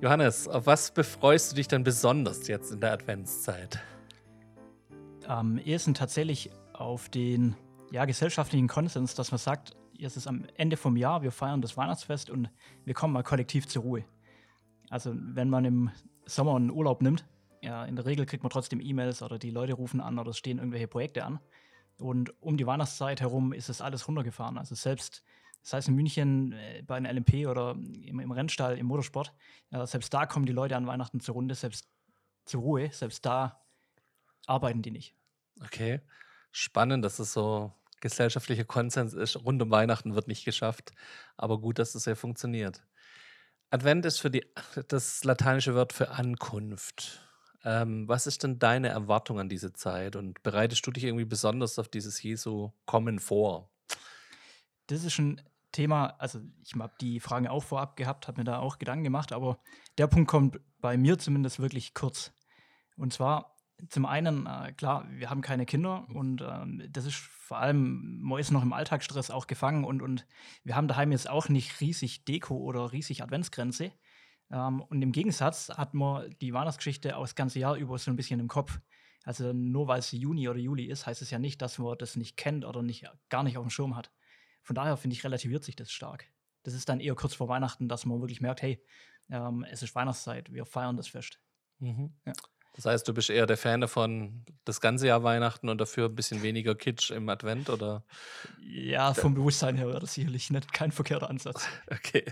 [0.00, 3.78] Johannes, auf was befreust du dich denn besonders jetzt in der Adventszeit?
[5.26, 7.56] Am ehesten tatsächlich auf den
[7.90, 11.76] ja, gesellschaftlichen Konsens, dass man sagt, es ist am Ende vom Jahr, wir feiern das
[11.76, 12.50] Weihnachtsfest und
[12.84, 14.04] wir kommen mal kollektiv zur Ruhe.
[14.90, 15.90] Also wenn man im
[16.26, 17.24] Sommer einen Urlaub nimmt,
[17.62, 20.38] ja, in der Regel kriegt man trotzdem E-Mails oder die Leute rufen an oder es
[20.38, 21.40] stehen irgendwelche Projekte an.
[21.98, 24.58] Und um die Weihnachtszeit herum ist es alles runtergefahren.
[24.58, 25.24] Also selbst
[25.64, 29.32] das heißt in München äh, bei einem LMP oder im, im Rennstall, im Motorsport,
[29.70, 31.88] ja, selbst da kommen die Leute an Weihnachten zur Runde, selbst
[32.44, 33.64] zur Ruhe, selbst da
[34.46, 35.16] arbeiten die nicht.
[35.64, 36.00] Okay,
[36.52, 39.36] spannend, dass es so gesellschaftlicher Konsens ist.
[39.36, 40.92] Rund um Weihnachten wird nicht geschafft,
[41.38, 42.84] aber gut, dass es ja funktioniert.
[43.70, 44.46] Advent ist für die,
[44.88, 47.22] das lateinische Wort für Ankunft.
[47.64, 51.78] Ähm, was ist denn deine Erwartung an diese Zeit und bereitest du dich irgendwie besonders
[51.78, 53.70] auf dieses Jesu Kommen vor?
[54.88, 55.40] Das ist ein
[55.74, 59.32] Thema, also ich habe die Fragen auch vorab gehabt, habe mir da auch Gedanken gemacht,
[59.32, 59.58] aber
[59.98, 62.32] der Punkt kommt bei mir zumindest wirklich kurz.
[62.96, 63.54] Und zwar
[63.88, 68.38] zum einen, äh, klar, wir haben keine Kinder und ähm, das ist vor allem, man
[68.38, 70.26] ist noch im Alltagsstress auch gefangen und, und
[70.62, 73.92] wir haben daheim jetzt auch nicht riesig Deko oder riesig Adventsgrenze.
[74.50, 78.16] Ähm, und im Gegensatz hat man die Weihnachtsgeschichte auch das ganze Jahr über so ein
[78.16, 78.78] bisschen im Kopf.
[79.24, 82.16] Also nur weil es Juni oder Juli ist, heißt es ja nicht, dass man das
[82.16, 84.12] nicht kennt oder nicht, gar nicht auf dem Schirm hat.
[84.64, 86.24] Von daher finde ich, relativiert sich das stark.
[86.62, 88.82] Das ist dann eher kurz vor Weihnachten, dass man wirklich merkt, hey,
[89.30, 91.38] ähm, es ist Weihnachtszeit, wir feiern das Fest.
[91.78, 92.14] Mhm.
[92.24, 92.32] Ja.
[92.74, 96.14] Das heißt, du bist eher der Fan davon, das ganze Jahr Weihnachten und dafür ein
[96.14, 98.04] bisschen weniger Kitsch im Advent, oder?
[98.58, 101.68] Ja, vom Bewusstsein her wäre das sicherlich nicht kein verkehrter Ansatz.
[101.90, 102.24] Okay.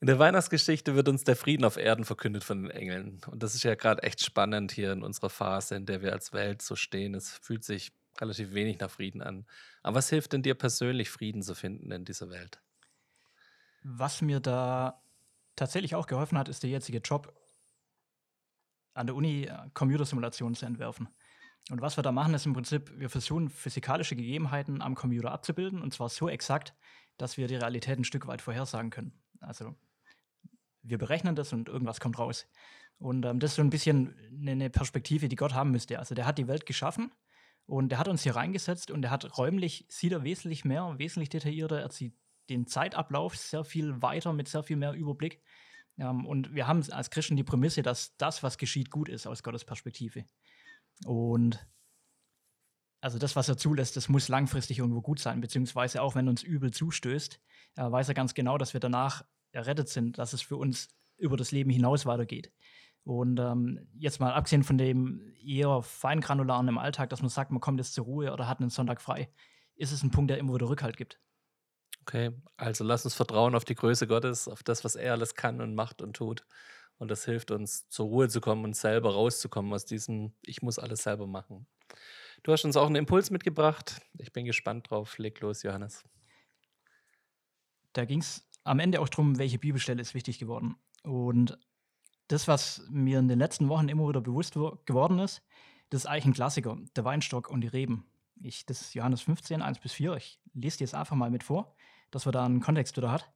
[0.00, 3.20] In der Weihnachtsgeschichte wird uns der Frieden auf Erden verkündet von den Engeln.
[3.30, 6.32] Und das ist ja gerade echt spannend hier in unserer Phase, in der wir als
[6.32, 7.14] Welt so stehen.
[7.14, 9.46] Es fühlt sich relativ wenig nach Frieden an.
[9.82, 12.60] Aber was hilft denn dir persönlich, Frieden zu finden in dieser Welt?
[13.82, 15.02] Was mir da
[15.56, 17.34] tatsächlich auch geholfen hat, ist der jetzige Job
[18.94, 21.08] an der Uni, äh, Computersimulationen zu entwerfen.
[21.70, 25.80] Und was wir da machen, ist im Prinzip, wir versuchen physikalische Gegebenheiten am Computer abzubilden
[25.80, 26.74] und zwar so exakt,
[27.18, 29.12] dass wir die Realität ein Stück weit vorhersagen können.
[29.40, 29.76] Also
[30.82, 32.46] wir berechnen das und irgendwas kommt raus.
[32.98, 34.14] Und ähm, das ist so ein bisschen
[34.48, 35.98] eine Perspektive, die Gott haben müsste.
[35.98, 37.12] Also der hat die Welt geschaffen
[37.66, 41.28] und der hat uns hier reingesetzt und er hat räumlich, sieht er wesentlich mehr, wesentlich
[41.28, 42.14] detaillierter, er sieht
[42.50, 45.40] den Zeitablauf sehr viel weiter mit sehr viel mehr Überblick.
[45.98, 49.42] Ähm, und wir haben als Christen die Prämisse, dass das, was geschieht, gut ist aus
[49.42, 50.24] Gottes Perspektive.
[51.04, 51.66] Und
[53.00, 56.42] also das, was er zulässt, das muss langfristig irgendwo gut sein, beziehungsweise auch wenn uns
[56.42, 57.40] übel zustößt,
[57.76, 61.36] äh, weiß er ganz genau, dass wir danach errettet sind, dass es für uns über
[61.36, 62.52] das Leben hinaus weitergeht.
[63.04, 67.60] Und ähm, jetzt mal abgesehen von dem eher feingranularen im Alltag, dass man sagt, man
[67.60, 69.28] kommt jetzt zur Ruhe oder hat einen Sonntag frei,
[69.74, 71.18] ist es ein Punkt, der immer wieder Rückhalt gibt.
[72.02, 75.60] Okay, also lass uns vertrauen auf die Größe Gottes, auf das, was er alles kann
[75.60, 76.44] und macht und tut.
[76.98, 80.78] Und das hilft uns, zur Ruhe zu kommen und selber rauszukommen aus diesem, ich muss
[80.78, 81.66] alles selber machen.
[82.42, 84.00] Du hast uns auch einen Impuls mitgebracht.
[84.18, 85.18] Ich bin gespannt drauf.
[85.18, 86.04] Leg los, Johannes.
[87.92, 90.76] Da ging es am Ende auch darum, welche Bibelstelle ist wichtig geworden.
[91.02, 91.58] Und
[92.28, 95.42] das, was mir in den letzten Wochen immer wieder bewusst geworden ist,
[95.90, 98.06] das ist eigentlich ein Klassiker, der Weinstock und die Reben.
[98.42, 100.16] Ich, das ist Johannes 15, 1 bis 4.
[100.16, 101.74] Ich lese dir jetzt einfach mal mit vor,
[102.10, 103.30] dass wir da einen Kontext wieder hat.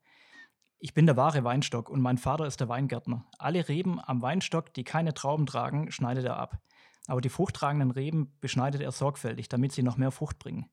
[0.79, 3.25] Ich bin der wahre Weinstock und mein Vater ist der Weingärtner.
[3.39, 6.59] Alle Reben am Weinstock, die keine Trauben tragen, schneidet er ab.
[7.07, 10.69] Aber die fruchttragenden Reben beschneidet er sorgfältig, damit sie noch mehr Frucht bringen.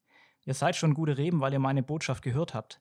[0.45, 2.79] Ihr seid schon gute Reben, weil ihr meine Botschaft gehört habt.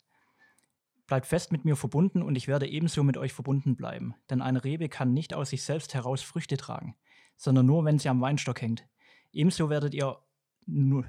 [1.12, 4.14] Bleibt fest mit mir verbunden und ich werde ebenso mit euch verbunden bleiben.
[4.30, 6.96] Denn eine Rebe kann nicht aus sich selbst heraus Früchte tragen,
[7.36, 8.88] sondern nur, wenn sie am Weinstock hängt.
[9.30, 10.16] Ebenso werdet ihr
[10.64, 11.04] nur,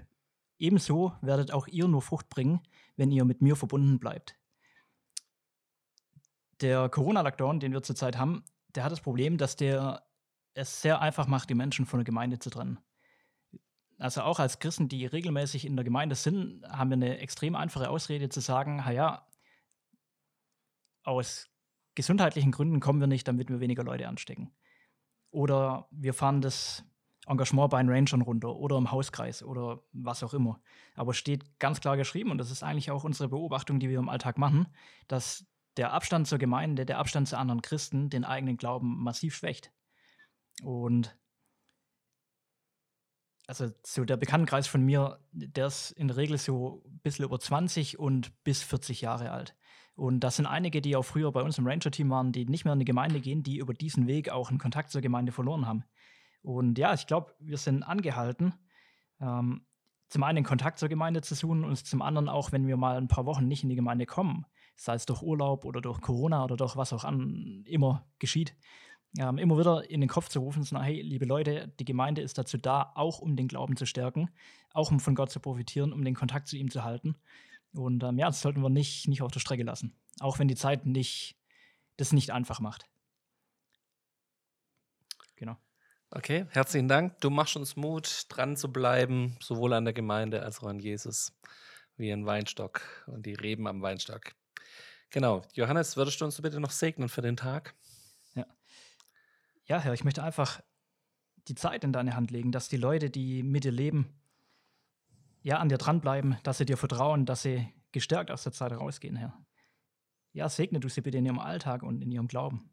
[0.60, 2.60] ebenso werdet auch ihr nur Frucht bringen,
[2.98, 4.36] wenn ihr mit mir verbunden bleibt.
[6.60, 8.44] Der Corona-Lockdown, den wir zurzeit haben,
[8.76, 10.04] der hat das Problem, dass der
[10.54, 12.78] es sehr einfach macht, die Menschen von der Gemeinde zu trennen.
[14.00, 17.90] Also auch als Christen, die regelmäßig in der Gemeinde sind, haben wir eine extrem einfache
[17.90, 19.26] Ausrede zu sagen, ja,
[21.04, 21.50] aus
[21.96, 24.52] gesundheitlichen Gründen kommen wir nicht, damit wir weniger Leute anstecken.
[25.30, 26.84] Oder wir fahren das
[27.26, 30.62] Engagement bei den Rangern runter oder im Hauskreis oder was auch immer.
[30.96, 34.10] Aber steht ganz klar geschrieben, und das ist eigentlich auch unsere Beobachtung, die wir im
[34.10, 34.68] Alltag machen,
[35.08, 35.46] dass
[35.78, 39.72] der Abstand zur Gemeinde, der Abstand zu anderen Christen den eigenen Glauben massiv schwächt.
[40.62, 41.18] Und
[43.48, 47.40] also so der Bekanntenkreis von mir, der ist in der Regel so ein bisschen über
[47.40, 49.56] 20 und bis 40 Jahre alt.
[49.96, 52.74] Und das sind einige, die auch früher bei uns im Ranger-Team waren, die nicht mehr
[52.74, 55.84] in die Gemeinde gehen, die über diesen Weg auch einen Kontakt zur Gemeinde verloren haben.
[56.42, 58.54] Und ja, ich glaube, wir sind angehalten,
[59.22, 59.66] ähm,
[60.10, 63.08] zum einen Kontakt zur Gemeinde zu suchen und zum anderen auch, wenn wir mal ein
[63.08, 64.46] paar Wochen nicht in die Gemeinde kommen,
[64.76, 68.56] sei es durch Urlaub oder durch Corona oder durch was auch an, immer geschieht,
[69.18, 72.38] ähm, immer wieder in den Kopf zu rufen, so, hey, liebe Leute, die Gemeinde ist
[72.38, 74.30] dazu da, auch um den Glauben zu stärken,
[74.74, 77.16] auch um von Gott zu profitieren, um den Kontakt zu ihm zu halten.
[77.74, 79.96] Und ähm, ja, das sollten wir nicht, nicht auf der Strecke lassen.
[80.20, 81.36] Auch wenn die Zeit nicht,
[81.98, 82.88] das nicht einfach macht.
[85.36, 85.58] Genau.
[86.12, 87.20] Okay, herzlichen Dank.
[87.22, 91.34] Du machst uns Mut, dran zu bleiben, sowohl an der Gemeinde als auch an Jesus,
[91.98, 94.34] wie ein Weinstock und die Reben am Weinstock.
[95.10, 95.42] Genau.
[95.54, 97.74] Johannes, würdest du uns bitte noch segnen für den Tag?
[98.36, 98.46] Ja.
[99.66, 100.62] Ja, Herr, ich möchte einfach
[101.48, 104.14] die Zeit in deine Hand legen, dass die Leute, die mit dir leben,
[105.44, 109.16] ja, an dir dranbleiben, dass sie dir vertrauen, dass sie gestärkt aus der Zeit rausgehen,
[109.16, 109.38] Herr.
[110.32, 112.72] Ja, segne du sie bitte in ihrem Alltag und in ihrem Glauben.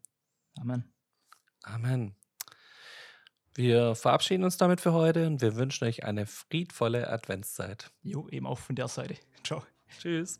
[0.59, 0.91] Amen.
[1.63, 2.15] Amen.
[3.53, 7.91] Wir verabschieden uns damit für heute und wir wünschen euch eine friedvolle Adventszeit.
[8.01, 9.17] Jo, eben auch von der Seite.
[9.43, 9.63] Ciao.
[9.99, 10.39] Tschüss.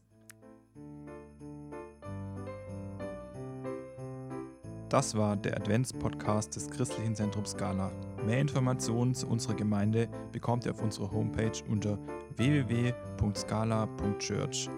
[4.91, 7.93] Das war der Adventspodcast des Christlichen Zentrums Scala.
[8.25, 11.97] Mehr Informationen zu unserer Gemeinde bekommt ihr auf unserer Homepage unter
[12.35, 14.69] www.scala.church.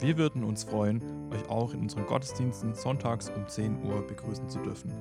[0.00, 1.00] Wir würden uns freuen,
[1.30, 4.92] euch auch in unseren Gottesdiensten sonntags um 10 Uhr begrüßen zu dürfen.